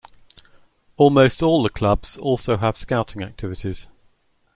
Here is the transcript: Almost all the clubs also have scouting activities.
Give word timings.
Almost 0.97 1.43
all 1.43 1.61
the 1.61 1.69
clubs 1.69 2.17
also 2.17 2.57
have 2.57 2.75
scouting 2.75 3.21
activities. 3.21 3.85